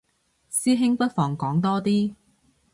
[0.49, 2.15] 師兄不妨講多啲